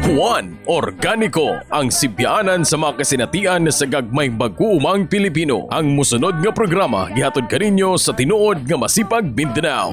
[0.00, 5.68] Juan Organico ang sibyanan sa mga kasinatian sa gagmay baguumang Pilipino.
[5.68, 9.92] Ang musunod nga programa gihatod kaninyo sa tinuod nga masipag Mindanao.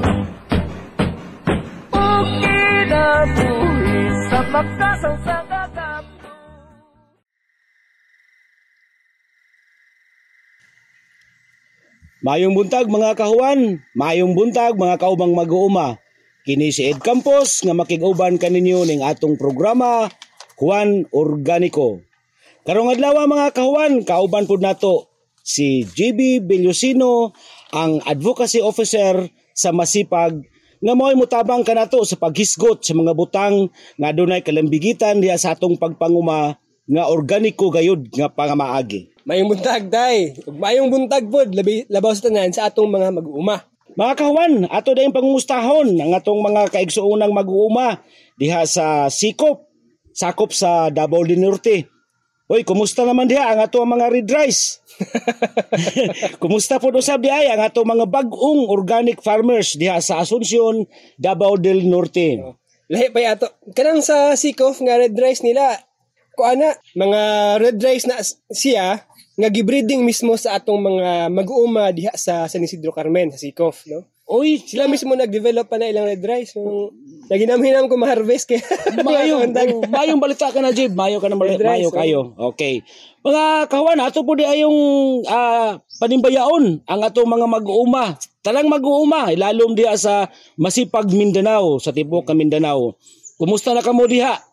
[12.23, 15.99] Mayong buntag mga kahuan, mayong buntag mga kaubang mag-uuma.
[16.49, 20.09] Kini si Ed Campos nga makig-uban kaninyo ning atong programa
[20.57, 22.01] Juan Organico.
[22.65, 25.13] Karong adlaw mga kahuan, kauban pud nato
[25.45, 27.37] si JB Beliosino,
[27.69, 30.41] ang advocacy officer sa Masipag
[30.81, 33.69] nga mo'y mutabang kanato sa paghisgot sa mga butang
[34.01, 36.57] nga adunay kalambigitan diha sa atong pagpanguma
[36.89, 39.21] nga organiko gayud nga pangamaagi.
[39.21, 40.33] Mayong buntag, day.
[40.49, 43.69] Mayong buntag pod, labi, labaw sa tanan sa atong mga mag-uuma.
[43.97, 48.05] Mga kawan, ato dayong pangumustahon ang atong mga kaigsuunang mag-uuma
[48.37, 49.65] diha sa Sikop,
[50.13, 51.89] sakop sa Davao del Norte.
[52.45, 54.81] Hoy, kumusta naman diha ang ato mga red rice?
[56.41, 60.85] kumusta po usab diha ang ato mga bag-ong organic farmers diha sa Asuncion,
[61.17, 62.37] Davao del Norte.
[62.89, 63.49] Lahi pa yato.
[63.73, 65.81] Kanang sa Sikof nga red rice nila,
[66.37, 67.21] kuana, mga
[67.57, 68.21] red rice na
[68.53, 69.08] siya,
[69.39, 74.03] nga gibreeding mismo sa atong mga mag-uuma diha sa San Isidro Carmen, sa Sikof, no?
[74.29, 76.53] Oy, Sila mismo nag-develop pa na ilang red rice.
[76.53, 76.93] Yung,
[77.33, 78.61] naginam-hinam ko ma-harvest kaya.
[79.07, 80.93] Mayo, oh, mayong balita ka na, Jib.
[80.93, 81.97] Mayo ka na, Red rice, mayo oh.
[81.97, 82.19] kayo.
[82.53, 82.85] Okay.
[83.25, 84.79] Mga kawan, ato po di ayong
[85.25, 88.21] ah, panimbayaon ang ato mga mag-uuma.
[88.45, 90.29] Talang mag-uuma, ilalom diha sa
[90.61, 93.01] Masipag Mindanao, sa tibok ka Mindanao.
[93.39, 94.48] Kumusta na kamo diha?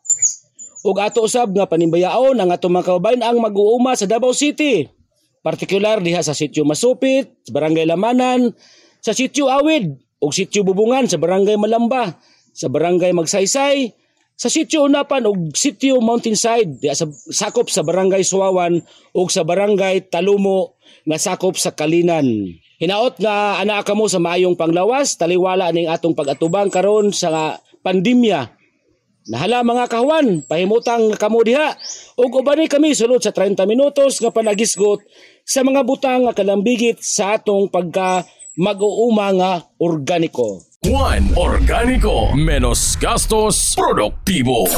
[0.87, 4.87] Ug ato usab nga panimbayaon ang ato mga kaubayan ang mag-uuma sa Davao City.
[5.43, 8.55] Partikular diha sa Sitio Masupit, Barangay Lamanan,
[9.03, 12.15] sa Sitio Awid, ug Sitio Bubungan sa Barangay Malamba,
[12.55, 13.98] sa Barangay Magsaysay,
[14.39, 18.78] sa Sitio Unapan ug Sitio Mountainside diha sa sakop sa Barangay Suwawan
[19.11, 22.47] ug sa Barangay Talumo nga sakop sa Kalinan.
[22.78, 28.56] Hinaot nga ana ka mo sa maayong panglawas, taliwala ning atong pag-atubang karon sa pandemya
[29.26, 31.75] Nahala mga kahuan, pahimutang kamo diha.
[32.14, 35.03] Ug ubani kami sulod sa 30 minutos nga panagisgot
[35.42, 38.22] sa mga butang nga kalambigit sa atong pagka
[38.54, 40.62] mag-uuma nga organiko.
[40.86, 44.70] Juan Organico menos gastos produktibo.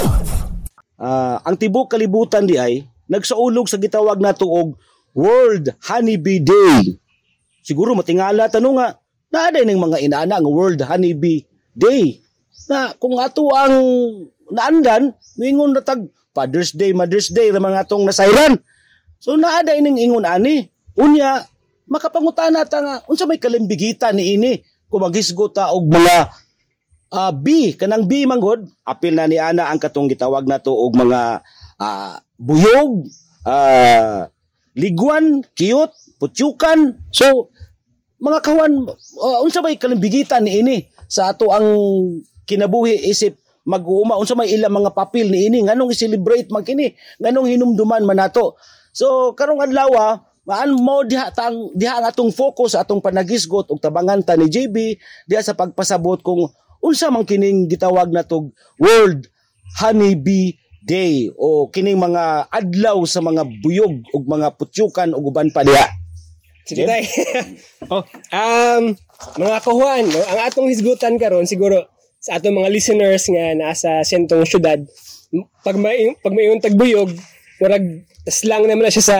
[0.96, 4.80] Ah, ang tibok kalibutan di ay nagsaulog sa gitawag nato og
[5.12, 6.96] World Honeybee Day.
[7.60, 8.96] Siguro matingala tanong nga
[9.28, 11.44] naaday ning mga inaana nga World Honeybee
[11.76, 12.24] Day.
[12.64, 13.76] Na kung ato ang
[14.52, 18.60] naandan, mingon na tag Father's Day, Mother's Day ra mga atong nasayran.
[19.18, 20.70] So naaday ning ingon ani.
[20.98, 21.42] Unya
[21.90, 26.30] makapangutana ta nga unsa may kalimbigitan ni ini kung maghisgot ta og mga
[27.08, 31.40] Ah, B, kanang B manggod, apil na ni ana ang katong gitawag nato og mga
[31.80, 33.08] ah, buyog,
[33.48, 34.28] ah,
[34.76, 35.88] liguan, kiyot,
[36.20, 37.00] putyukan.
[37.08, 37.48] So
[38.20, 38.92] mga kawan,
[39.24, 40.76] ah, unsa may kalimbigitan ni ini
[41.08, 41.64] sa ato ang
[42.44, 47.52] kinabuhi isip mag-uuma unsa may ilang mga papel ni ini nganong i-celebrate man kini nganong
[47.52, 48.56] hinumduman man nato
[48.96, 50.14] so karong adlaw ah,
[50.48, 54.96] maan mo diha tang diha ang atong focus atong panagisgot ug tabangan ta ni JB
[55.28, 56.48] diha sa pagpasabot kung
[56.80, 58.48] unsa man kining gitawag natog
[58.80, 59.28] World
[59.84, 65.60] Honeybee Day o kining mga adlaw sa mga buyog ug mga putyukan ug uban pa
[65.60, 65.84] diha.
[66.64, 67.04] Sige tay.
[67.92, 68.96] oh, um,
[69.36, 74.82] mga kahuan, ang atong hisgutan karon siguro sa atong mga listeners nga nasa sentong syudad,
[75.62, 77.14] pag may pag may yung tagbuyog,
[77.62, 79.18] murag slang naman na siya sa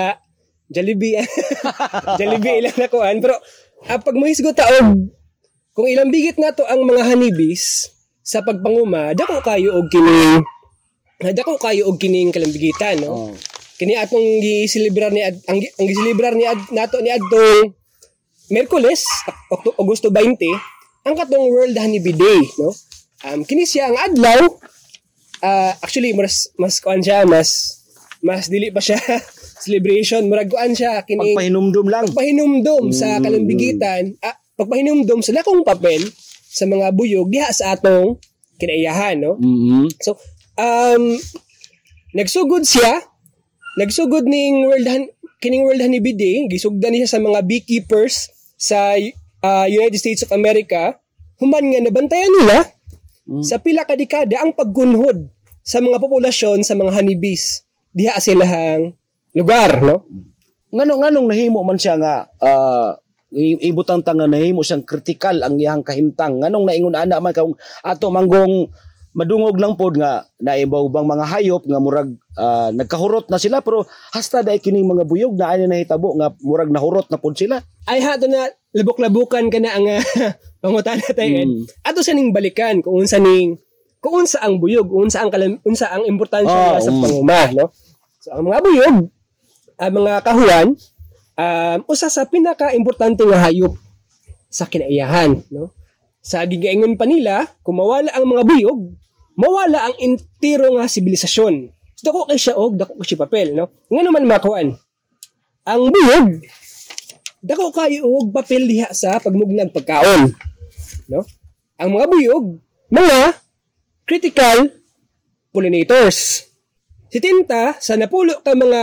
[0.68, 1.16] Jollibee.
[2.20, 3.38] Jollibee ilang nakuan, pero
[3.88, 5.14] ah, pag mahisgot ta og
[5.72, 7.86] kung ilang bigit nato ang mga honeybees
[8.18, 10.42] sa pagpanguma, dako kayo og kining
[11.22, 13.30] dako kayo og kining kalambigitan, no?
[13.30, 13.32] Oh.
[13.78, 17.78] kini atong giselebrar ni Ad- ang, ang giselebrar ni Ad, nato ni adtong
[18.50, 19.06] Miyerkules
[19.54, 20.34] Okto- Agosto 20
[21.06, 22.74] ang katong World Honeybee Day no
[23.24, 24.40] um kini siya ang adlaw.
[25.38, 27.78] Ah, actually mas mas kuan siya mas
[28.18, 28.98] mas dili pa siya
[29.64, 30.26] celebration.
[30.26, 32.04] Murag kuan siya kini Pagpahinumdum lang.
[32.10, 34.18] pagpahinumdom sa kalambigitan.
[34.18, 36.02] Ah, pagpahinumdom sa lakong papel
[36.48, 38.18] sa mga buyog diha sa atong
[38.58, 39.38] kinaiyahan no?
[39.38, 39.86] Mhm.
[40.02, 40.18] So,
[40.58, 41.14] um,
[42.10, 43.06] nagsugod siya,
[43.78, 48.98] nagsugod ning World Han- kining World Honeybee gisugdan niya sa mga beekeepers sa
[49.46, 50.98] uh, United States of America,
[51.38, 52.66] human nga nabantayan nila
[53.44, 55.28] sa pila ka dekada ang paggunhod
[55.60, 58.96] sa mga populasyon sa mga honeybees diha sa ilahang
[59.36, 60.08] lugar, no?
[60.72, 62.28] nganong nganong nahimo man siya nga
[63.32, 68.08] i- ibutang tanga nahimo siyang kritikal ang iyang kahimtang nganong naingon ana man kung ato
[68.08, 68.68] manggong
[69.18, 73.82] madungog lang pod nga naibaw bang mga hayop nga murag ah, nagkahurot na sila pero
[74.14, 77.58] hasta dai kining mga buyog na ani nahitabo nga murag nahurot na pod sila.
[77.90, 80.02] ay hato na labok-labukan ka na ang uh,
[80.62, 81.50] pangutana tayo Ed.
[81.50, 81.64] Mm.
[81.82, 83.58] Ato sa ning balikan kung unsa ning
[83.98, 87.02] kung unsa ang buyog, unsa ang kalam, unsa ang importansya Ah, nila sa um.
[87.02, 87.66] panguma, no?
[88.22, 88.96] So ang mga buyog,
[89.78, 90.68] ang mga kahuan,
[91.34, 93.74] um, usa sa pinaka-importante nga hayop
[94.46, 95.74] sa kinaiyahan, no?
[96.22, 98.80] Sa gigaingon pa nila, kung mawala ang mga buyog,
[99.38, 101.70] mawala ang entero nga sibilisasyon.
[101.94, 103.70] So, dako kay siya og dako kay siya papel, no?
[103.86, 104.68] Nga naman mga kahuan,
[105.62, 106.42] ang buyog,
[107.38, 110.34] dako kayo og papel diha sa pagmugnag pagkaon.
[111.06, 111.22] No?
[111.78, 112.44] Ang mga buyog,
[112.90, 113.38] mga
[114.02, 114.74] critical
[115.54, 116.50] pollinators.
[117.08, 118.82] Si Tinta, sa napulo ka mga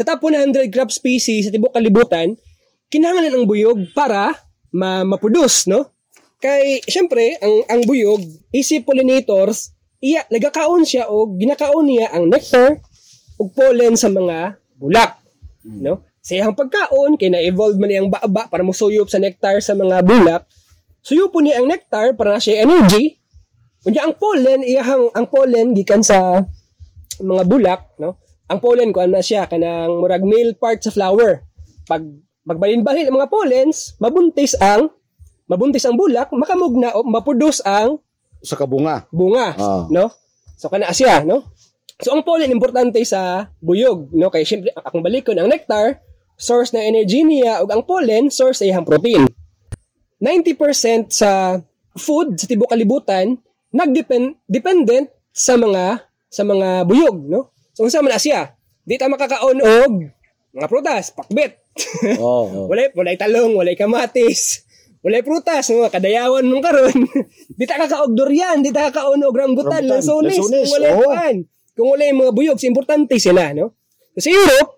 [0.00, 2.34] sa top 100 crop species sa tibok kalibutan,
[2.88, 4.32] kinahanglan ang buyog para
[4.72, 5.92] ma maproduce, no?
[6.40, 12.80] Kay syempre ang ang buyog, isip pollinators, iya nagakaon siya og ginakaon niya ang nectar
[13.40, 15.20] ug pollen sa mga bulak,
[15.64, 16.04] no?
[16.20, 20.44] Sa iyang pagkaon kay na-evolve man niyang baba para musuyop sa nectar sa mga bulak.
[21.00, 23.16] Suyupon niya ang nectar para na siya energy.
[23.88, 26.44] Unya ang pollen, iyahang ang pollen gikan sa
[27.16, 28.20] mga bulak, no?
[28.52, 31.40] Ang pollen ko na siya kanang murag male part sa flower.
[31.88, 32.04] Pag
[32.44, 34.92] magbalin-balin ang mga pollens, mabuntis ang
[35.48, 37.98] mabuntis ang bulak, makamugna o maproduce ang
[38.40, 39.04] Sa kabunga.
[39.12, 39.84] bunga, Ah.
[39.88, 40.08] no?
[40.56, 41.44] So kana siya, no?
[42.00, 44.28] So ang pollen importante sa buyog, no?
[44.28, 46.00] Kay syempre akong balikon ang nectar,
[46.34, 49.28] source ng energy niya ug ang pollen source sa iyang protein.
[50.18, 51.60] 90% sa
[51.92, 53.36] food sa tibok kalibutan
[53.72, 57.50] nagdepend dependent sa mga sa mga buyog, no?
[57.72, 58.54] So unsa man na siya?
[58.82, 59.92] Di ta makakaon og
[60.50, 61.60] mga prutas, pakbet.
[62.18, 62.66] Oo.
[62.66, 64.64] walay walay talong, walay kamatis.
[65.00, 65.88] Walay prutas, no?
[65.88, 66.92] kadayawan mong karon.
[67.58, 71.00] di ta kakaog durian, di ta kakaon og rambutan, lansones, lansones, kung walay oo.
[71.00, 71.36] kuan.
[71.72, 73.72] Kung walay mga buyog, importante sila, no?
[74.12, 74.70] So, sa Europe,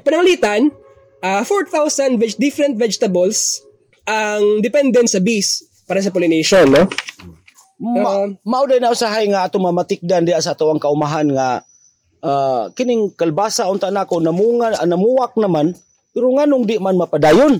[0.00, 0.72] pananglitan,
[1.20, 3.60] ah 4,000 veg- different vegetables
[4.08, 6.88] ang dependent sa bees para sa pollination, no?
[7.80, 11.64] Ma- Um, mao na usahay nga ato mamatikdan di sa ato ang kaumahan nga
[12.20, 15.72] ah, kining kalbasa unta nako namunga namuwak naman
[16.12, 17.56] pero nganong di man mapadayon.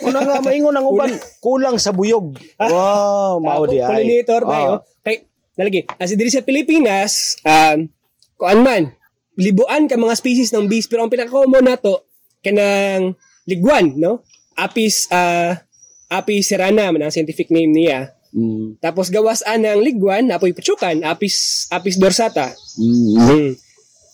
[0.00, 2.38] Una nga maingon ang uban kulang sa buyog.
[2.56, 3.88] Wow, mao di ay.
[3.88, 4.50] Pollinator Ah.
[4.50, 4.72] tayo.
[5.00, 5.16] Kay,
[5.54, 7.90] nalagi, as diri sa Pilipinas, um,
[8.34, 8.94] kuan man,
[9.34, 12.06] libuan ka mga species ng bees, pero ang pinaka-common nato,
[12.38, 14.22] kanang liguan, no?
[14.54, 15.58] Apis, ah,
[16.08, 18.14] Apis serrana, man ang scientific name niya.
[18.28, 22.54] Mm, Tapos gawas ang liguan, napoy patsukan, Apis, Apis dorsata.
[22.76, 23.50] mm, Mm.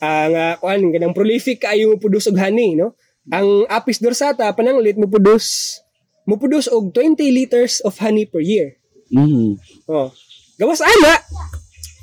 [0.01, 2.93] Ang uh, kuan ganang prolific kaayo mo produce og honey, no?
[3.31, 5.81] Ang Apis dorsata pananglit mo produce
[6.25, 8.77] mo produce og 20 liters of honey per year.
[9.09, 9.61] mm.
[9.87, 10.09] Oh.
[10.57, 11.21] Gawas ana.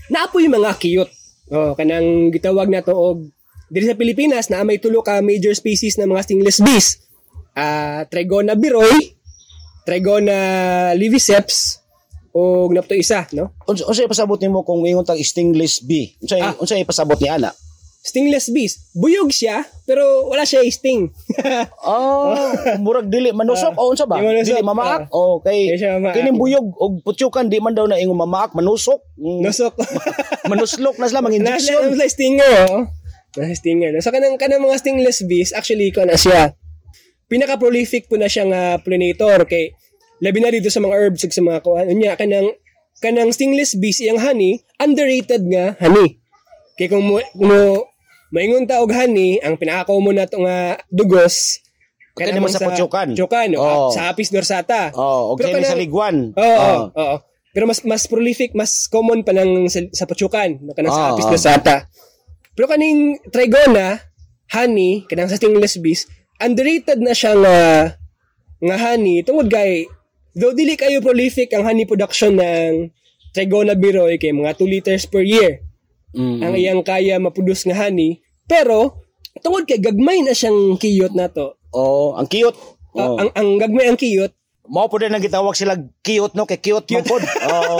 [0.09, 1.11] Naapoy mga cute.
[1.51, 3.27] Oh, kanang gitawag na to og
[3.67, 6.87] diri sa Pilipinas na may tulo ka major species ng mga stingless bees.
[7.51, 9.15] Ah, Trigona biroi,
[9.83, 10.37] Trigona
[10.95, 11.79] liviceps,
[12.31, 13.55] o napto isa, no?
[13.67, 16.15] Unsa unsa ipasabot nimo kung ingon tag stingless bee?
[16.19, 16.55] Unsa Ah.
[16.55, 17.51] unsa ipasabot ni ana?
[18.01, 18.89] Stingless bees.
[18.97, 21.13] Buyog siya, pero wala siya sting.
[21.85, 24.17] Ah, murag dili manusok o unsa ba?
[24.17, 24.57] Manusok.
[24.57, 25.05] Dili mamaak.
[25.09, 25.77] Okay.
[25.77, 26.17] Siya mamaak.
[26.17, 29.05] Kining buyog og putyukan di man daw na ingon mamaak, manusok.
[29.21, 29.77] Mm, Nosok.
[30.51, 31.81] Manuslok na sila Nasa injection.
[31.93, 32.83] nasa stinger, oh.
[33.37, 33.93] Nasa stinger.
[34.01, 36.57] So, kanang, kanang mga stingless bees, actually, ko na siya.
[37.29, 39.45] Pinaka-prolific po na siyang uh, pollinator.
[39.45, 39.77] Kay,
[40.19, 41.85] labi na dito sa mga herbs sa mga kuhan.
[41.87, 42.49] Unya, kanang,
[42.97, 46.17] kanang stingless bees, iyang honey, underrated nga honey.
[46.75, 47.90] Kay kung mo, kung mo
[48.31, 51.59] maingon ta og honey, ang pinaka-common na to nga dugos,
[52.11, 53.15] Kaya naman sa putyukan.
[53.15, 53.91] Putyukan, Oo.
[53.95, 54.91] sa apis dorsata.
[54.91, 56.35] Oh, okay sa liguan.
[56.35, 56.59] Oo, Ah.
[56.59, 57.15] oo, oo.
[57.51, 61.13] Pero mas mas prolific, mas common pa ng sa, sa Pachucan, no kanang sa Ah,
[61.15, 61.87] Apis dorsata.
[62.55, 63.99] Pero kaning Trigona,
[64.51, 66.07] honey, kanang sa stingless bees,
[66.39, 67.57] underrated na siya nga
[68.61, 69.87] nga honey tungod kay
[70.31, 72.91] though dili kayo prolific ang honey production ng
[73.31, 75.63] Trigona biroi kay mga 2 liters per year
[76.11, 76.39] Mm.
[76.41, 78.99] ang iyang kaya maproduce nga honey pero
[79.39, 82.59] tungod kay gagmay na siyang kiyot nato Oh, ang cute.
[82.91, 83.15] Ah, Oh.
[83.15, 84.35] ang ang gagmay ang kiyot
[84.67, 86.83] Mao po din ang gitawag sila cute no kay cute.
[87.01, 87.23] pod.
[87.47, 87.79] Oo.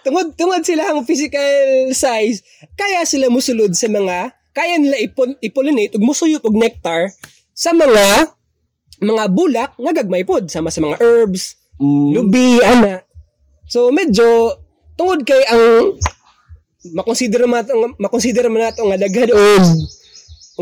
[0.00, 1.48] tungod tungod sila ang physical
[1.90, 2.40] size,
[2.72, 7.08] kaya sila musulod sa mga kaya nila ipon, ipollinate ug musuyop og nectar
[7.52, 8.28] sa mga
[9.00, 12.08] mga bulak nga gagmay pod sama sa mga herbs, Mm.
[12.14, 13.02] lubi, ana.
[13.66, 14.54] So medyo
[14.94, 15.96] tungod kay ang
[16.90, 17.72] makonsider man nato
[18.02, 19.64] makonsider man nato nga daghan og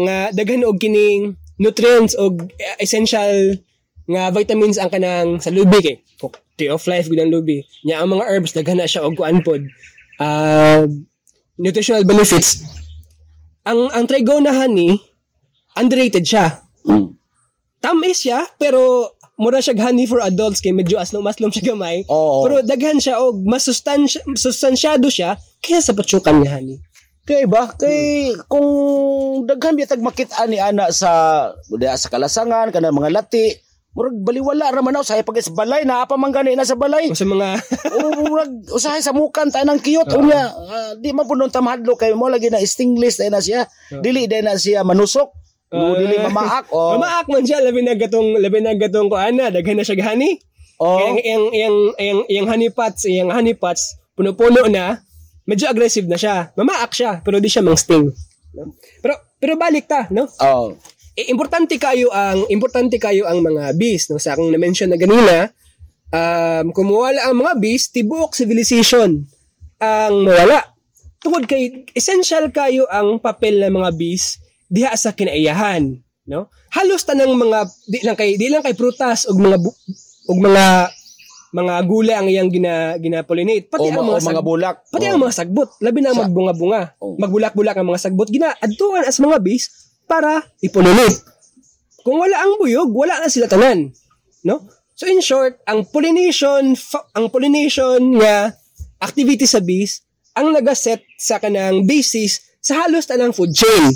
[0.04, 2.44] nga daghan og kining nutrients og
[2.76, 3.56] essential
[4.10, 5.96] nga vitamins ang kanang sa lubi kay
[6.60, 9.40] tree of life gud ang lubi nya ang mga herbs daghan na siya og kuan
[9.40, 9.64] pod
[10.20, 10.84] uh,
[11.60, 12.64] nutritional benefits,
[13.68, 14.96] ang ang Trigona honey,
[15.76, 16.64] underrated siya.
[16.88, 17.12] Mm.
[17.84, 22.04] Tamis siya, pero mura siya honey for adults kay medyo aslom aslom siya gamay.
[22.08, 22.48] Oo.
[22.48, 26.80] Pero daghan siya og mas sustansya, sustansyado siya kaya sa patsukan niya honey.
[27.28, 27.68] Kay ba?
[27.76, 28.68] Kay kung
[29.44, 33.54] daghan bitag makita ni ana sa diha sa kalasangan kana mga lati,
[33.92, 36.80] murag baliwala ra man aw sa pag sa balay na pa man gani na sa
[36.80, 37.06] balay.
[37.06, 37.60] O sa mga
[38.24, 42.26] murag usahay sa mukan ta nang kiyot unya ah, di man punon tamhadlo kay mo
[42.26, 43.68] lagi na stingless na siya.
[44.00, 45.30] Dili day na siya manusok.
[45.70, 46.98] O dili mamaak o.
[46.98, 50.40] Mamaak man siya labi na gatong labi na gatong ko ana daghan na siya honey.
[50.80, 55.04] o Kaya yung, yung, yung, yung, yung honey pots, yung honey pots, puno-puno na,
[55.50, 56.54] medyo aggressive na siya.
[56.54, 58.06] Mamaak siya, pero di siya mang sting.
[58.54, 58.70] No?
[59.02, 60.30] Pero, pero balik ta, no?
[60.30, 60.78] oh.
[61.18, 64.22] Eh, importante kayo ang, importante kayo ang mga bees, no?
[64.22, 65.50] Sa akong na-mention na ganina,
[66.14, 69.26] um, kung mawala ang mga bees, tibuok civilization
[69.82, 70.70] ang mawala.
[71.18, 74.38] Tungod kay, essential kayo ang papel ng mga bees
[74.70, 75.98] diha sa kinaiyahan,
[76.30, 76.46] no?
[76.70, 79.74] Halos tanang mga di lang kay di lang kay prutas ug mga bu-
[80.30, 80.94] ug mga
[81.50, 84.76] mga gulay ang iyang gina ginapollinate pati o, ang mga, o mga sag- bulak.
[84.86, 85.10] pati O.
[85.10, 87.14] ang mga sagbot labi na Sa- magbunga-bunga Oh.
[87.16, 89.64] magbulak-bulak ang mga sagbot ginaadtuan as mga bees
[90.04, 91.18] para ipollinate
[92.00, 93.90] kung wala ang buyog wala na sila tanan
[94.42, 94.62] no
[94.94, 98.54] so in short ang pollination fa- ang pollination nga
[98.98, 103.90] activity sa bees ang nagaset sa kanang basis sa halos tanang food chain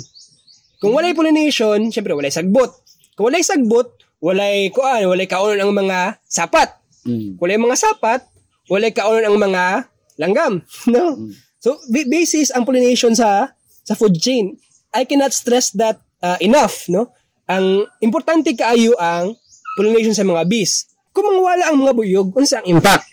[0.75, 2.69] kung walay pollination, syempre walay sagbot.
[3.15, 6.77] Kung walay sagbot, walay kuan, walay kaunon ang mga sapat.
[7.05, 7.37] Mm.
[7.37, 8.25] Walay mga sapat,
[8.67, 11.29] walay kaunon ang mga langgam, no?
[11.61, 13.53] So ba- basis ang pollination sa
[13.85, 14.57] sa food chain.
[14.95, 17.13] I cannot stress that uh, enough, no?
[17.45, 19.37] Ang importante kaayo ang
[19.77, 20.89] pollination sa mga bees.
[21.13, 23.05] Kung mangwala ang mga buyog, unsa ang impact?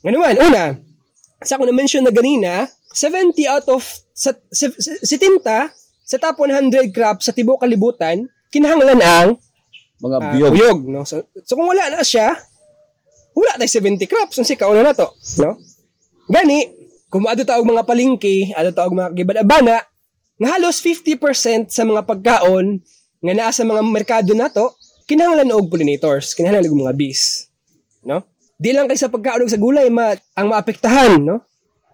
[0.00, 0.64] Nga naman, una,
[1.42, 3.82] sa ako na-mention na ganina, 70 out of
[4.16, 5.44] sa, sa, sa, 70
[6.06, 9.36] sa top 100 crops sa tibuok kalibutan, kinahanglan ang
[10.00, 10.52] Mga ah, biyog.
[10.54, 11.02] buyog, no?
[11.02, 12.36] So, so kung wala na siya,
[13.36, 15.12] wala tayo 70 crops, unsi kauna na to,
[15.44, 15.60] no?
[16.26, 16.64] Gani,
[17.12, 19.84] kung maado taog mga palingki, ado taog mga gibadabana,
[20.36, 22.80] nga halos 50% sa mga pagkaon
[23.20, 27.52] nga naa sa mga merkado nato, kinahanglan og pollinators, kinahanglan og mga bees,
[28.02, 28.24] no?
[28.56, 31.44] Di lang kay sa pagkaon sa gulay ma ang maapektahan, no?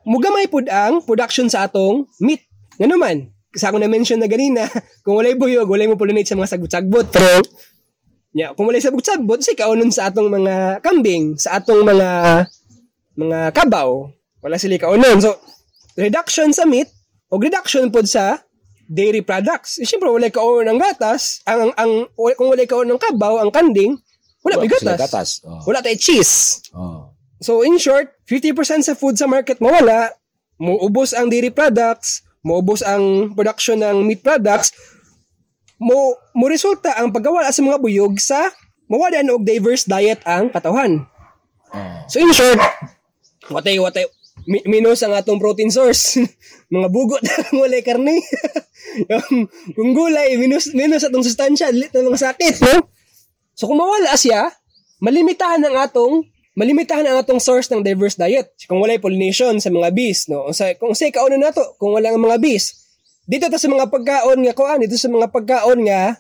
[0.07, 2.43] Mugamay pud ang production sa atong meat.
[2.79, 4.67] Nga naman, sa ako na-mention na ganina,
[5.05, 7.07] kung walay buyog, walay mo pollinate sa mga sagbot-sagbot.
[7.13, 7.39] Pero,
[8.33, 12.09] yeah, kung walay sagbot-sagbot, say kaunon sa atong mga kambing, sa atong mga
[13.17, 14.09] mga kabaw,
[14.41, 15.21] wala sila kaunon.
[15.21, 15.37] So,
[15.97, 16.89] reduction sa meat,
[17.33, 18.41] o reduction pod sa
[18.89, 19.81] dairy products.
[19.81, 21.93] Eh, Siyempre, walay kaunon ng gatas, ang, ang, ang
[22.37, 23.97] kung walay kaunon ng kabaw, ang kanding,
[24.43, 24.99] wala pa Wala gatas.
[24.99, 25.31] gatas.
[25.47, 25.63] Oh.
[25.71, 26.67] Wala tayo cheese.
[26.75, 27.15] Oh.
[27.43, 30.15] So in short, 50% sa food sa market mawala,
[30.59, 34.75] muubos ang dairy products, muubos ang production ng meat products,
[35.83, 38.55] mo mo resulta ang pagkawala sa mga buyog sa
[38.87, 41.03] mawala og diverse diet ang katawan.
[42.07, 42.61] So in short,
[43.51, 44.07] watay watay
[44.47, 46.19] mi- minus ang atong protein source.
[46.75, 48.21] mga bugot ang walay karne.
[49.11, 52.89] yung, yung gulay, minus, minus atong sustansya, lit na mga sakit, no?
[53.57, 54.49] So kung mawala siya,
[55.03, 58.53] malimitahan ang atong malimitahan ang atong source ng diverse diet.
[58.69, 60.49] Kung walay pollination sa mga bees, no?
[60.49, 62.82] Kung sa kung say kauno nato, kung wala ang mga bees.
[63.23, 66.19] Dito ta sa mga pagkaon nga kuan, dito sa mga pagkaon nga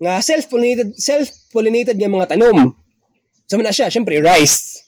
[0.00, 2.72] nga self-pollinated self-pollinated nga mga tanom.
[3.44, 4.84] So man na siya, syempre rice.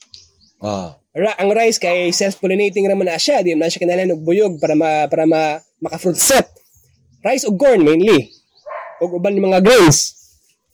[0.57, 0.97] Ah.
[1.13, 4.53] Ra, ang rice kay self-pollinating raman na siya, di man na siya kinahanglan og buyog
[4.57, 6.49] para ma para ma maka-fruit set.
[7.21, 8.33] Rice ug corn mainly.
[9.01, 10.17] Ug uban ng mga grains.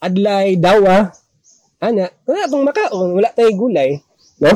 [0.04, 1.12] Adlay, dawa,
[1.80, 4.04] ana, wala tong makaon, wala tay gulay,
[4.44, 4.52] no?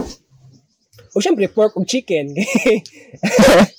[1.15, 2.35] O syempre pork ug chicken.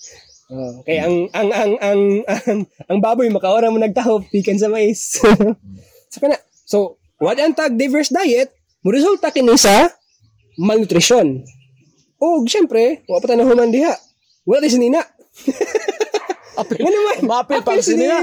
[0.49, 5.21] Oh, kaya ang ang ang ang ang, ang baboy makaora mo nagtahop pikan sa mais.
[6.13, 6.41] so kana.
[6.65, 9.93] So, what ang tag diverse diet, mo resulta kini sa
[10.57, 11.45] malnutrition.
[12.19, 13.95] O, syempre, wala pa tayo nahuman diha.
[14.43, 15.01] Wala tayo sinina.
[16.59, 18.19] Apil, Nga naman, Mapil pang sinina.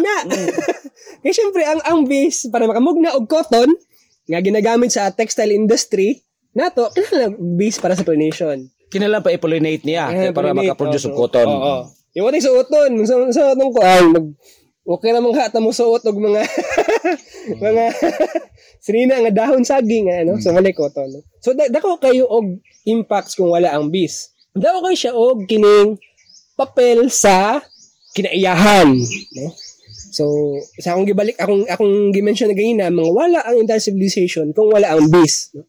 [1.24, 3.72] Kaya syempre, ang, ang base, para makamugna og cotton,
[4.28, 6.20] nga ginagamit sa textile industry,
[6.52, 8.68] nato, og base para sa pollination.
[8.92, 11.10] Kinalang pa i-pollinate niya Kaya para pollinate, makaproduce oo.
[11.10, 11.48] ng cotton.
[11.48, 11.64] Oo.
[11.64, 11.82] oo.
[12.16, 14.28] Yung wala sa uton, sa, sa utong ko, ay, mag,
[14.88, 16.48] okay na mga hata mo suot og mga,
[17.66, 17.84] mga,
[18.86, 21.12] sinina nga dahon saging, ano, so wala cotton.
[21.12, 21.20] No?
[21.44, 24.32] So, da, dako kayo og impacts kung wala ang bees.
[24.56, 26.00] Dako kayo siya og kining
[26.56, 27.60] papel sa
[28.16, 28.96] kinaiyahan.
[29.36, 29.52] No?
[30.16, 30.24] So,
[30.80, 34.96] sa akong gibalik, akong, akong gimension na ganina, mga wala ang entire civilization kung wala
[34.96, 35.52] ang bees.
[35.52, 35.68] No?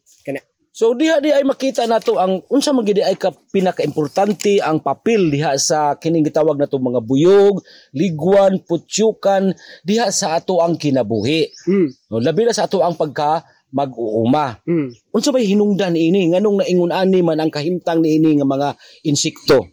[0.76, 5.32] So diha di ay makita nato ang unsa man gid ay ka pinakaimportante ang papel
[5.32, 7.64] diha sa kining gitawag nato mga buyog,
[7.96, 9.56] ligwan, putyukan
[9.88, 11.48] diha sa ato ang kinabuhi.
[11.64, 12.12] Mm.
[12.12, 13.40] No, labi na sa ato ang pagka
[13.72, 14.60] mag-uuma.
[14.68, 14.92] Mm.
[15.16, 18.68] Unsa bay hinungdan ini nganong naingon ani man ang kahimtang niini nga mga
[19.08, 19.72] insekto?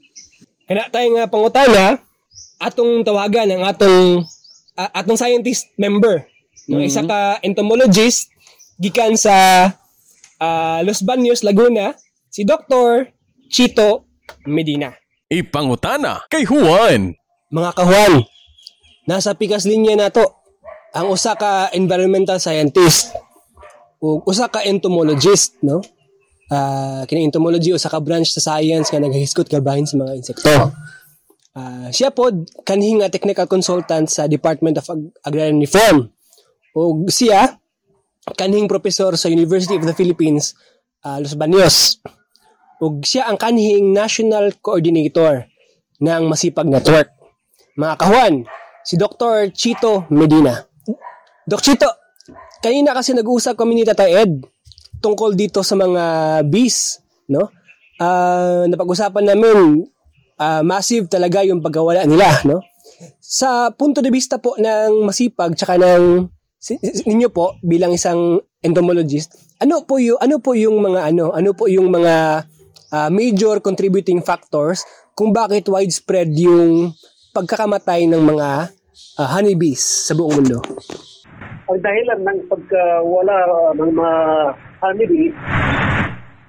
[0.63, 1.99] Kana tayo nga pangutana,
[2.63, 4.23] atong tawagan ang atong
[4.79, 6.23] a- atong scientist member.
[6.71, 8.31] No, isa ka entomologist
[8.79, 9.67] gikan sa
[10.43, 11.95] ah, Los Baños, Laguna,
[12.27, 13.15] si Dr.
[13.47, 14.11] Chito
[14.43, 14.91] Medina.
[15.31, 17.15] Ipangutana kay Juan.
[17.53, 18.25] Mga kahuan,
[19.05, 20.41] nasa pikas linya nato
[20.93, 23.13] ang usa ka environmental scientist
[24.01, 25.79] ug usa ka entomologist, no?
[26.49, 30.49] Ah, kini entomology usa ka branch sa science nga naghihisgot kabahin sa mga insekto.
[31.53, 36.09] Ah, siya pod kanhing nga technical consultant sa Department of Ag- Agrarian Reform.
[36.73, 37.61] Ug siya
[38.31, 40.55] kanhing professor sa University of the Philippines,
[41.03, 41.99] ah, Los Baños.
[42.79, 45.47] Ug siya ang kanhing national coordinator
[45.99, 47.11] ng Masipag Network.
[47.75, 48.35] Mga kahuan,
[48.83, 49.51] si Dr.
[49.55, 50.63] Chito Medina.
[51.43, 51.87] Doc Chito,
[52.63, 54.43] kanina kasi nag-uusap kami ni Tata Ed
[55.03, 56.03] tungkol dito sa mga
[56.47, 57.51] bees, no?
[57.99, 59.83] Ah, napag-usapan namin
[60.39, 62.63] ah, massive talaga yung pagkawala nila, no?
[63.19, 66.27] Sa punto de vista po ng masipag tsaka ng
[67.07, 71.67] ninyo po bilang isang entomologist, ano po yung ano po yung mga ano, ano po
[71.67, 72.47] yung mga
[72.93, 76.95] ah, major contributing factors kung bakit widespread yung
[77.35, 78.49] pagkakamatay ng mga
[79.19, 80.63] ah, honeybees sa buong mundo?
[81.73, 84.15] ang dahilan ng pagkawala uh, ng mga
[84.83, 85.35] honeybees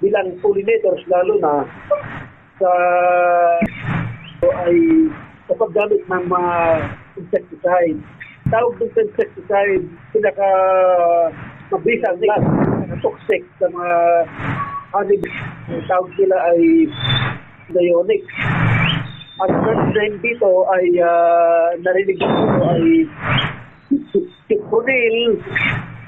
[0.02, 1.54] bilang pollinators lalo na
[2.60, 2.70] sa
[4.68, 4.76] ay
[5.48, 6.54] sa paggamit ng mga
[7.16, 7.98] insecticide.
[8.52, 10.50] Tawag ng insecticide pinaka
[11.72, 12.44] mabisang lang,
[13.00, 13.96] toxic sa mga
[14.92, 15.38] honeybees.
[15.72, 16.60] Ang tawag sila ay
[17.72, 18.24] dionic.
[19.40, 22.28] Ang first name dito ay ah, narinig ko
[22.68, 22.84] ay
[24.44, 25.40] Cipronil,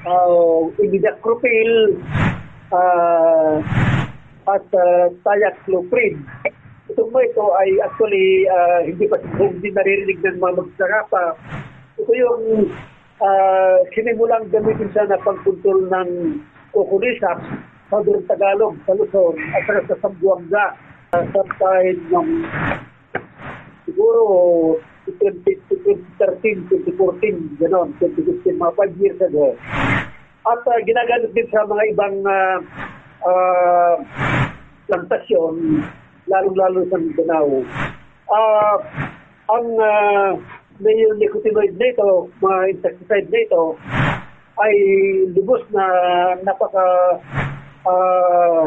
[0.05, 1.71] uh, Imidaclopil,
[2.71, 3.55] uh,
[4.47, 6.15] at uh, Thiacloprid.
[6.87, 11.23] Itong mga ito ay actually uh, hindi pa hindi naririnig ng mga magsarapa.
[11.97, 12.69] Ito yung
[13.17, 16.37] uh, sinimulang gamitin sana pagkontrol ng
[16.69, 17.41] kukulisak
[17.89, 20.77] sa Northern Tagalog, sa Luzon, at saka sa Sambuanga.
[21.15, 22.29] Uh, sometime ng
[23.87, 24.21] siguro
[25.07, 29.55] 2013, 2014, gano'n, 2015, mga 5 years ago.
[30.45, 32.59] At uh, ginagamit din sa mga ibang uh,
[33.25, 33.95] uh,
[34.85, 35.81] plantasyon,
[36.29, 37.65] lalong-lalo sa Mindanao.
[38.27, 38.77] Uh,
[39.47, 40.31] ang uh,
[40.81, 43.63] neonicotinoid na ito, mga insecticide na ito,
[44.57, 44.73] ay
[45.37, 45.85] lubos na
[46.41, 46.85] napaka
[47.85, 48.65] uh,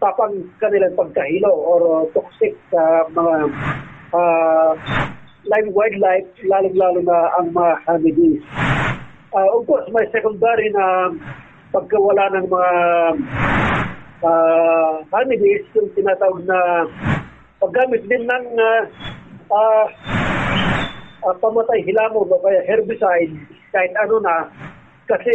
[0.00, 3.34] tapang kanilang pagkahilo or toxic sa mga
[4.12, 4.72] uh,
[5.46, 8.42] live wildlife, lalong-lalo na ang mga honeybees.
[9.32, 11.12] Uh, of course, may secondary na
[11.72, 12.72] pagkawala ng mga
[14.24, 16.58] uh, honeybees, yung tinatawag na
[17.60, 18.82] paggamit din ng uh,
[19.52, 19.86] uh,
[21.26, 23.34] uh, pamatay hilamon o kaya herbicide,
[23.74, 24.46] kahit ano na,
[25.10, 25.34] kasi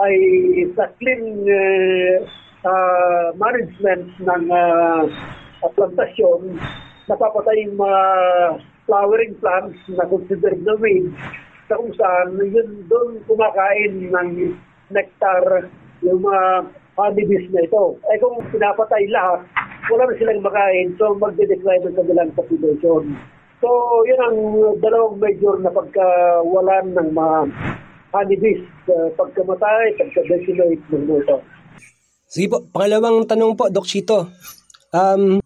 [0.00, 0.16] ay
[0.72, 2.16] sa clean uh,
[2.64, 5.04] uh, management ng uh,
[5.76, 6.56] plantasyon,
[7.04, 8.02] napapatay yung mga
[8.88, 11.12] flowering plants na considered na weeds
[11.68, 14.56] sa kung saan yun doon kumakain ng
[14.90, 15.70] nectar
[16.02, 16.66] yung mga
[16.98, 17.94] honeybees na ito.
[18.10, 19.46] Ay kung pinapatay lahat,
[19.90, 23.14] wala na silang makain, so magde-decline ang kanilang population.
[23.60, 23.68] So,
[24.08, 24.38] yun ang
[24.80, 27.38] dalawang major na pagkawalan ng mga
[28.10, 31.36] honeybees, uh, pagkamatay, pagka-decimate ng mga ito.
[32.30, 34.32] Sige po, pangalawang tanong po, Doc Chito.
[34.96, 35.44] Um,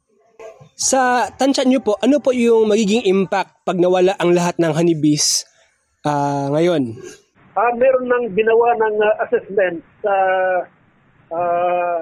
[0.75, 5.47] sa tansya niyo po, ano po yung magiging impact pag nawala ang lahat ng honeybees
[6.03, 6.99] ah, ngayon?
[7.55, 10.15] Ah, meron nang ginawa ng uh, assessment sa
[11.31, 11.99] ah,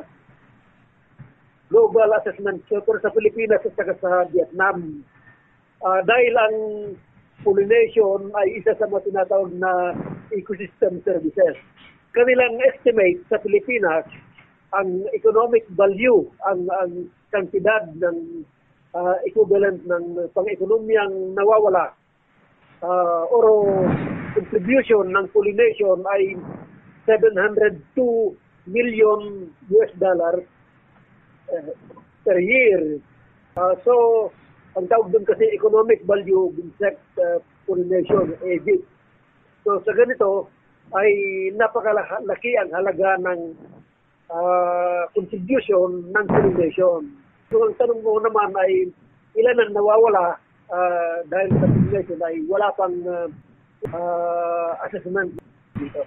[1.69, 5.05] global assessment pero sa Pilipinas at sa Vietnam.
[5.83, 6.57] Ah, dahil ang
[7.43, 9.99] pollination ay isa sa mga tinatawag na
[10.31, 11.59] ecosystem services.
[12.15, 14.07] Kanilang estimate sa Pilipinas,
[14.79, 18.47] ang economic value, ang, ang kantidad ng
[18.95, 21.99] ah, equivalent ng pang-ekonomiyang nawawala
[22.83, 23.47] uh, or
[24.35, 26.37] contribution ng pollination ay
[27.07, 28.35] 702
[28.71, 30.47] million US dollars
[31.51, 31.73] uh,
[32.23, 32.99] per year.
[33.59, 33.95] Uh, so,
[34.73, 38.83] ang tawag doon kasi economic value of insect uh, pollination, EBIT.
[39.63, 40.49] So, sa ganito,
[40.93, 41.11] ay
[41.57, 43.41] napakalaki ang halaga ng
[44.33, 47.01] ah, contribution ng pollination.
[47.49, 48.89] So ang tanong mo naman ay
[49.37, 50.37] ilan ang nawawala
[50.73, 53.29] ah, dahil sa pollination ay wala pang ah,
[53.93, 55.37] ah, assessment
[55.81, 56.03] dito.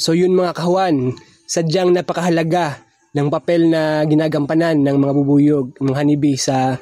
[0.00, 1.12] So yun mga kahuan,
[1.44, 2.80] sadyang napakahalaga
[3.12, 6.78] ng papel na ginagampanan ng mga bubuyog, ng honeybee sa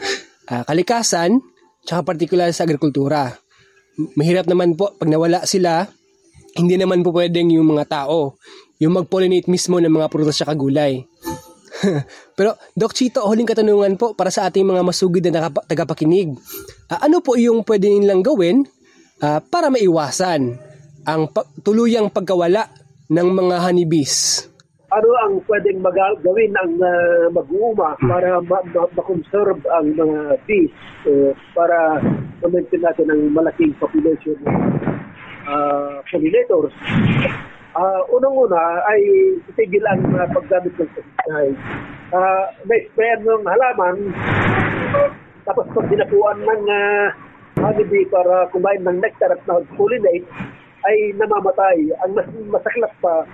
[0.50, 1.40] ah, kalikasan,
[1.84, 3.32] tsaka partikular sa agrikultura.
[4.14, 5.86] Mahirap naman po pag nawala sila,
[6.54, 8.38] hindi naman po pwedeng yung mga tao,
[8.78, 11.02] yung mag-pollinate mismo ng mga prutas at gulay.
[12.38, 16.34] Pero Doc Chito, huling katanungan po para sa ating mga masugid na tagapakinig.
[16.90, 18.66] Ah, ano po yung pwede nilang gawin
[19.22, 20.58] ah, para maiwasan
[21.06, 22.68] ang pa- tuluyang pagkawala
[23.08, 24.46] ng mga honeybees?
[24.88, 30.72] Ano ang pwedeng maga- gawin ng uh, mag-uuma para ma- ma- ma-conserve ang mga bees
[31.04, 32.00] uh, para
[32.40, 34.56] ma-maintain natin ang malaking population ng
[35.44, 36.72] uh, pollinators.
[37.76, 39.00] Uh, unang-una ay
[39.52, 41.56] itigil ang uh, paggamit ng pesticide.
[42.08, 43.96] Uh, may sprayan ng halaman
[45.44, 47.06] tapos pag dinapuan ng uh,
[47.60, 49.44] honeybee para kumain ng nectar at
[49.76, 50.24] pollinate
[50.88, 51.92] ay namamatay.
[52.08, 53.28] Ang mas masaklat pa,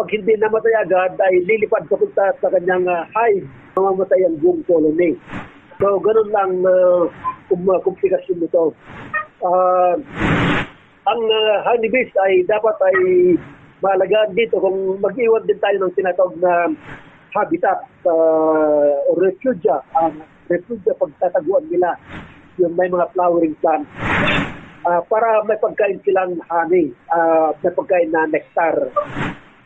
[0.00, 3.44] pag hindi namatay agad ay lilipad papunta sa kanyang uh, hive,
[3.76, 5.12] mamamatay ang buong colony.
[5.76, 7.04] So, ganun lang uh,
[7.52, 8.72] kum- uh, komplikasyon nito.
[9.44, 10.00] Uh,
[11.04, 12.96] ang uh, honeybees ay dapat ay
[13.84, 16.72] maalagaan dito kung mag-iwan din tayo ng tinatawag na
[17.36, 19.84] habitat uh, o refugia.
[20.00, 21.92] Ang refugia pagtataguan nila
[22.56, 23.92] yung may mga flowering plants
[24.80, 28.88] Ah, para may pagkain silang honey, uh, may pagkain na nectar.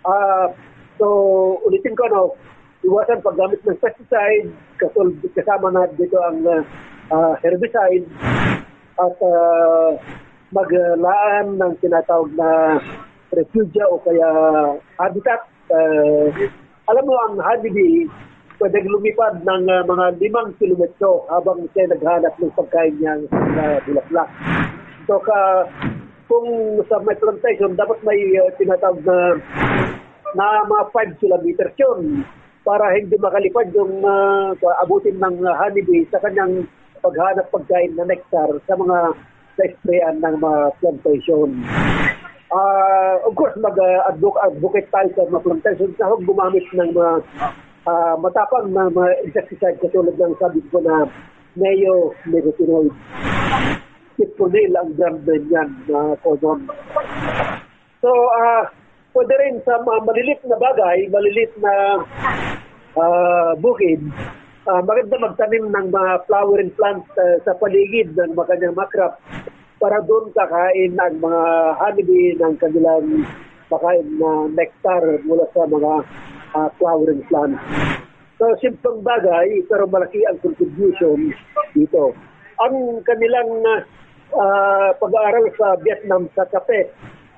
[0.05, 0.53] Ah,
[1.01, 1.07] so,
[1.65, 2.23] ulitin ko, no,
[2.85, 6.45] iwasan paggamit ng pesticide, kasul, kasama na dito ang
[7.09, 8.05] ah, herbicide,
[9.01, 9.91] at ah,
[10.53, 12.79] maglaan ng tinatawag na
[13.33, 14.29] refugia o kaya
[15.01, 15.41] habitat.
[15.73, 16.29] Ah,
[16.93, 18.05] alam mo, ang honeybee,
[18.61, 24.29] pwedeng lumipad ng ah, mga limang kilometro habang siya naghanap ng pagkain niya sa bulaklak.
[25.09, 25.65] So, ka,
[26.29, 26.49] kung
[26.89, 29.17] sa may plantation, dapat may uh, tinatawag na
[30.35, 32.27] na mga 5 kilometers yun
[32.65, 36.67] para hindi makalipad yung uh, abutin ng uh, honeybee sa kanyang
[37.05, 39.13] paghanap pagkain na nectar sa mga
[39.55, 41.63] sa-sprayan ng mga plantation.
[42.51, 47.15] Uh, of course, mag-advocate tayo sa mga plantation sa huwag gumamit ng mga
[47.87, 51.07] uh, matapang na mga insecticide katulad ng sabi ko na
[51.55, 52.95] neonicotinoid.
[54.19, 55.71] Citronil ang brand name yan
[56.23, 56.67] codon.
[58.03, 58.84] So, ah
[59.15, 62.03] pwede rin sa mga malilit na bagay, malilit na
[62.99, 64.03] ah, bukid,
[64.67, 69.15] ah, maganda magtanim ng mga flowering plants ah, sa paligid ng mga kanyang makrap
[69.79, 71.43] para doon kakain ang mga
[71.79, 73.23] honeybee ng kanilang
[73.71, 75.93] pakain na nectar mula sa mga
[76.59, 77.63] ah, flowering plants.
[78.35, 81.31] So, simpleng bagay, pero malaki ang contribution
[81.71, 82.19] dito.
[82.59, 83.63] Ang kanilang
[84.35, 86.91] ah, pag-aaral sa Vietnam sa kape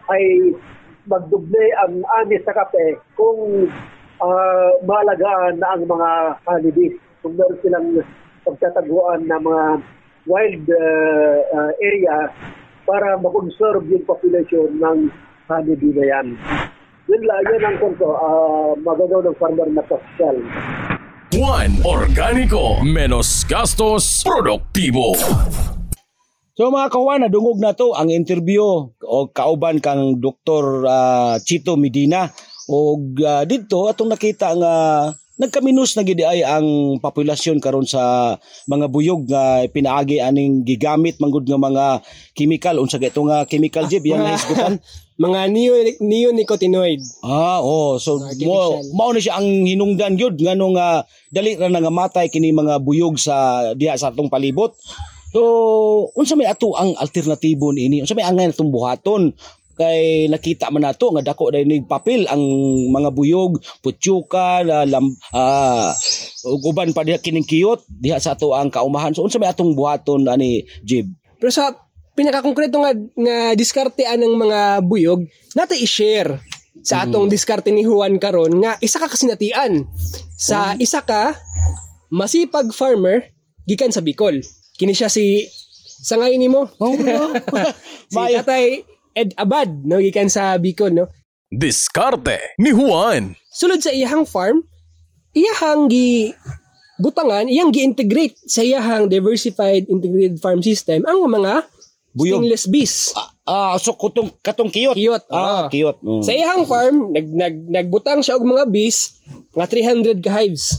[0.08, 0.56] ay
[1.06, 3.70] magduble ang ani sa kape kung
[4.20, 6.10] uh, maalagaan na ang mga
[6.46, 6.96] honeybees.
[7.22, 7.88] Kung meron silang
[8.46, 9.64] pagtataguan na mga
[10.26, 12.30] wild uh, uh, area
[12.86, 14.98] para makonserve yung population ng
[15.50, 16.28] honeybee na yan.
[17.06, 20.38] Yun lang, yun ang konto, uh, magagawa ng farmer na pascal.
[21.30, 25.75] Juan Organico Menos gastos Produktibo
[26.56, 30.88] So mga kawan, nadungog na to ang interview o kauban kang Dr.
[30.88, 32.32] ah, Chito Medina
[32.64, 32.96] o
[33.28, 34.74] ah, dito atong nakita nga
[35.36, 38.34] nagkaminus na gid ay ang populasyon karon sa
[38.72, 42.00] mga buyog nga pinaagi aning gigamit manggod nga mga
[42.32, 44.80] chemical unsa ga ito nga chemical jib yang naisgutan
[45.16, 45.72] Mga neo,
[46.04, 47.24] neonicotinoid.
[47.24, 51.80] Ah, oh, so mo mao na siya ang hinungdan gyud ngano nga dali ra na
[51.80, 54.76] nga matay kini mga buyog sa diha sa atong palibot.
[55.34, 55.42] So,
[56.14, 58.02] unsa may ato ang alternatibo niini?
[58.02, 59.34] Unsa may angay natong buhaton?
[59.76, 62.40] kay nakita man nato nga dako dai nig papel ang
[62.88, 65.04] mga buyog, putsuka, la- lam,
[65.36, 65.92] ah,
[66.48, 69.12] ug uban pa diha kining kiyot diha sa ato ang kaumahan.
[69.12, 71.12] So unsa may atong buhaton ani Jib?
[71.36, 71.76] Pero sa
[72.16, 76.40] pinakakongkreto nga, nga diskartean ng mga buyog, natin i-share
[76.80, 79.84] sa atong diskarte ni Juan karon nga isa ka kasinatian.
[80.40, 81.36] Sa isa ka
[82.08, 83.28] masipag farmer
[83.68, 84.40] gikan sa Bicol.
[84.76, 85.44] Kini siya si
[85.98, 86.62] sa ngayon nimo.
[86.76, 86.92] Oh,
[88.12, 88.40] si Mayo.
[88.40, 91.08] Tatay Ed Abad no gikan sa Bicol no.
[91.48, 94.60] Diskarte ni Juan Sulod sa iyahang farm,
[95.32, 96.28] iyahang gi
[96.96, 101.64] butangan, iyang gi-integrate sa iyahang diversified integrated farm system ang mga
[102.12, 102.40] Buyog.
[102.40, 102.94] stingless bees.
[103.44, 104.92] Ah, so kutong katong kiyot.
[104.92, 105.72] Kiyot, Ah, oo.
[105.72, 105.96] kiyot.
[106.00, 106.20] Mm.
[106.20, 109.20] Sa iyang farm, nag, nag, nagbutang siya og mga bees,
[109.52, 109.66] mga
[110.16, 110.76] 300 ka hives.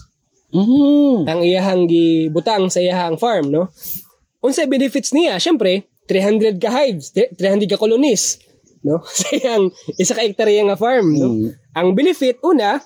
[0.47, 1.27] Mhm.
[1.27, 3.67] ang iyahang gibutang sa iyahang farm, no?
[4.39, 5.35] Unsa benefits niya?
[5.43, 8.39] Syempre, 300 ka hives, 300 ka colonies,
[8.79, 9.03] no?
[9.19, 9.67] Sa iyang
[9.99, 11.51] isa ka hektarya nga farm, no?
[11.75, 12.79] Ang benefit una,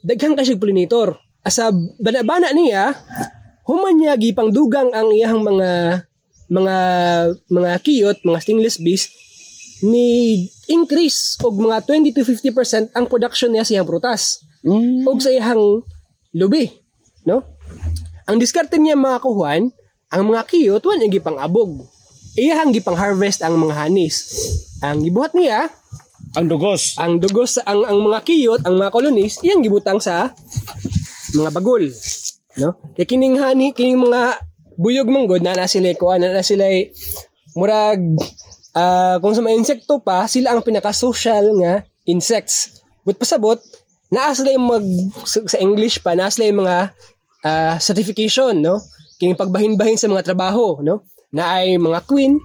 [0.00, 1.20] daghang ka pollinator.
[1.44, 1.68] Asa
[2.00, 2.96] bana-bana niya,
[3.68, 6.00] human niya gipang dugang ang iyahang mga
[6.48, 6.76] mga
[7.52, 9.12] mga kiyot, mga stingless bees
[9.84, 10.40] ni
[10.72, 15.04] increase og mga 20 to 50% ang production niya sa iyang prutas Mm.
[15.04, 15.84] og sa iyang
[16.34, 16.66] lubi,
[17.24, 17.46] no?
[18.26, 19.70] Ang diskarte niya mga kuhuan,
[20.10, 21.86] ang mga kiyot wan yung gipang abog.
[22.34, 24.16] Iyahang gipang harvest ang mga hanis.
[24.82, 25.70] Ang gibuhat niya,
[26.34, 26.98] Ang dugos.
[26.98, 30.34] ang dugos sa ang, ang mga kiyot, ang mga colonies, iyang gibutang sa
[31.30, 31.86] mga bagol,
[32.58, 32.74] no?
[32.98, 34.42] Kaya kining hani, kining mga
[34.74, 36.66] buyog manggod na na sila kuan na na sila
[37.54, 38.02] murag
[38.74, 42.82] ah, kung sa mga insekto pa, sila ang pinaka-social nga insects.
[43.06, 43.62] But pasabot,
[44.14, 44.86] naa sila yung mag,
[45.26, 46.76] sa, sa English pa, naa sila yung mga
[47.42, 48.78] ah, certification, no?
[49.18, 51.02] Kining pagbahin-bahin sa mga trabaho, no?
[51.34, 52.38] Na ay mga queen,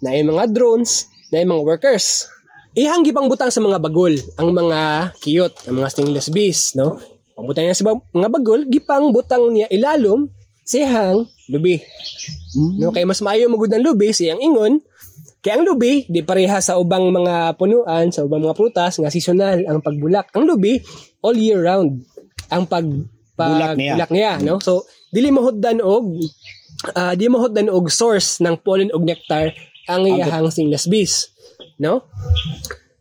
[0.00, 2.32] na ay mga drones, na ay mga workers.
[2.72, 6.96] Ihang gipang butang sa mga bagol, ang mga kiyot, ang mga stingless bees, no?
[7.36, 10.28] Pambutang niya sa mga bagol, gipang butang niya ilalom
[10.64, 11.80] sa ihang lubi.
[12.80, 14.80] No, kay mas maayo magud ang lubi sa iyang ingon,
[15.42, 19.66] kaya ang lubi, di pareha sa ubang mga punuan, sa ubang mga prutas, nga seasonal
[19.66, 20.30] ang pagbulak.
[20.38, 20.78] Ang lubi,
[21.18, 22.06] all year round
[22.46, 22.86] ang pag,
[23.34, 23.98] Bulak niya.
[23.98, 24.32] pagbulak niya.
[24.38, 24.62] no?
[24.62, 26.14] So, dili mahuddan og
[26.94, 29.50] ah, di mahuddan og source ng pollen og nectar
[29.90, 31.34] ang iyahang stingless bees.
[31.82, 32.06] No?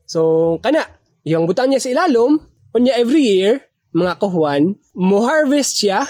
[0.10, 0.90] So, kana,
[1.22, 2.42] yung butang niya sa ilalom,
[2.74, 6.10] unya every year, mga kuhuan, mo harvest siya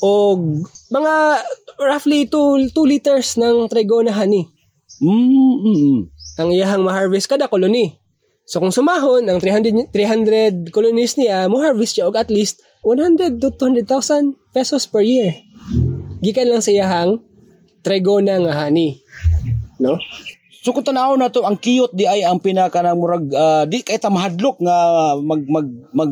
[0.00, 1.44] og mga
[1.76, 4.48] roughly 2 liters ng trigona honey
[5.02, 6.00] Mm, mm, mm.
[6.38, 7.98] ang iyahang ma-harvest kada colony.
[8.46, 13.50] So kung sumahon ang 300 300 colonies niya, mo-harvest siya og at least 100 to
[13.58, 15.42] 200,000 pesos per year.
[16.22, 17.18] Gikan lang sa iyahang
[17.82, 19.02] trigona nga honey.
[19.82, 19.98] No?
[20.62, 23.82] So kung tanaw na to ang kiyot di ay ang pinaka ng murag ah, di
[23.82, 24.78] kay ta mahadlok nga
[25.18, 26.10] mag mag mag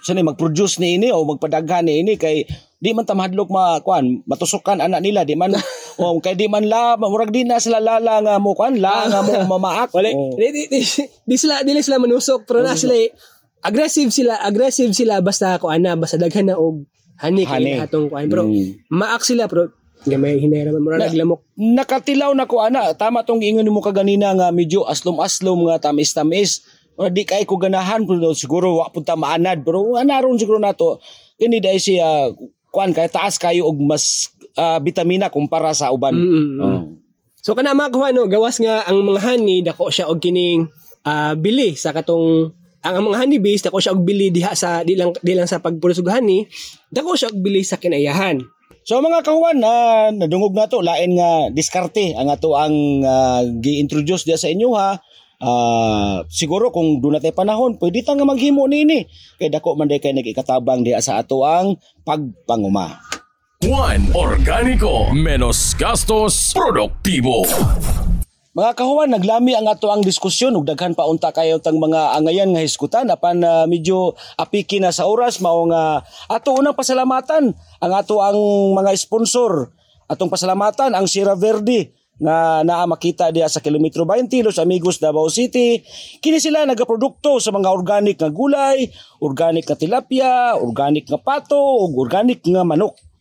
[0.00, 2.48] sani mag-produce ni ini o magpadaghan ni ini kay
[2.80, 5.52] di man ta mahadlok ma kuan matusukan anak nila di man
[5.96, 9.20] o kay di man la murag di na sila lala nga mo kuan la nga
[9.20, 9.90] mo mamaak.
[9.90, 10.34] Wala, Oh.
[10.34, 10.80] di, di, di,
[11.22, 12.94] di sila dili sila manusok pero na sila
[13.60, 16.84] aggressive sila, aggressive sila basta ko ana basta daghan na og
[17.16, 18.90] honey kay atong kuan pero Mm.
[18.90, 19.70] maak sila pero
[20.04, 21.40] gamay hinayran mo Na- naglamok.
[21.56, 26.60] nakatilaw na ko ana tama tong ingon mo kaganina nga medyo aslom-aslom nga tamis-tamis
[26.94, 31.00] o di kay ko ganahan pero siguro wa pud ta maanad pero anaron siguro nato
[31.34, 32.30] kini dai siya
[32.68, 36.60] kuan kay taas kayo og mas ah, bitamina kumpara sa uban Mm-mm.
[36.60, 36.82] Oh.
[37.44, 40.64] So kana kuha no, gawas nga ang mga honey dako siya og kining
[41.04, 44.80] ah, bili sa katong ang, ang mga honey bees dako siya og bili diha sa
[44.80, 46.48] di lang di lang sa pagpulos og honey,
[46.88, 48.40] dako siya og bili sa kinayahan.
[48.84, 54.28] So mga kahuan na nadungog na to lain nga diskarte ang ato ang ah, gi-introduce
[54.28, 55.00] diya sa inyo ha.
[55.44, 59.04] Ah, siguro kung doon natin panahon, pwede ta nga maghimo nini.
[59.36, 63.00] Kay dako man day kay nagikatabang diya sa ato ang pagpanguma.
[63.64, 67.48] Juan Organico Menos gastos Produktibo
[68.52, 72.52] Mga kahuan, naglami ang ato ang diskusyon ug daghan pa unta kayo tang mga angayan
[72.52, 77.92] nga hisgutan apan ah, medyo apiki na sa oras mao nga ato unang pasalamatan ang
[77.96, 78.36] ato ang
[78.76, 79.72] mga sponsor.
[80.12, 85.32] Atong pasalamatan ang Sierra Verde nga naa makita diya sa kilometro 20 Los Amigos Davao
[85.32, 85.80] City.
[86.20, 88.92] Kini sila nagaprodukto sa mga organic nga gulay,
[89.24, 93.13] organic nga tilapia, organic nga pato ug organic nga manok.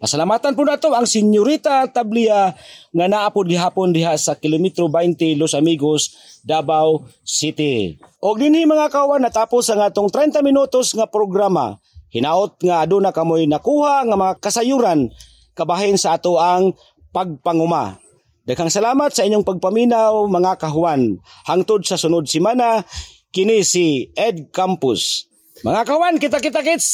[0.00, 2.56] Pasalamatan po nato ang Senyorita Tablia
[2.88, 8.00] nga naapod gihapon diha sa kilometro 20 Los Amigos, Davao City.
[8.24, 11.76] Og dinhi mga kawan natapos ang atong 30 minutos nga programa.
[12.16, 15.12] Hinaot nga aduna kamoy nakuha nga mga kasayuran
[15.52, 16.72] kabahin sa ato ang
[17.12, 18.00] pagpanguma.
[18.48, 21.20] Daghang salamat sa inyong pagpaminaw mga kahuan.
[21.44, 22.88] Hangtod sa sunod simana
[23.36, 25.28] kini si Ed Campus.
[25.60, 26.88] Mga kawan, kita-kita kits.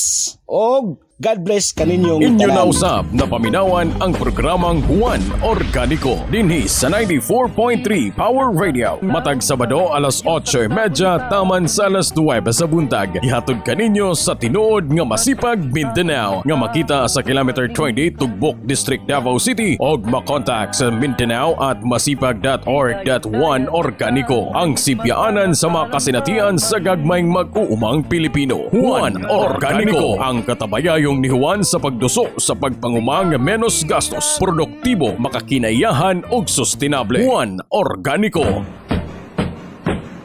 [0.51, 6.93] Og God bless kaninyong Inyo na usab na paminawan ang programang Juan Organico dinhi sa
[6.93, 9.01] 94.3 Power Radio.
[9.01, 13.17] Matag Sabado alas 8.30 taman sa alas 9 sa buntag.
[13.25, 19.41] Ihatod kaninyo sa tinuod nga masipag Mindanao nga makita sa kilometer 20 Tugbok District Davao
[19.41, 27.33] City og makontak sa Mindanao at masipag.org.1 Organico ang sipyaanan sa mga kasinatian sa gagmayng
[27.33, 28.69] mag-uumang Pilipino.
[28.69, 36.27] Juan Organico ang katabayayon Payong ni Juan sa pagduso sa pagpangumang menos gastos, produktibo, makakinayahan
[36.35, 37.23] ug sustainable.
[37.23, 38.67] Juan Organico.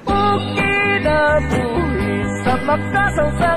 [0.09, 0.21] O
[0.57, 3.51] kinabuhi sa makasang sa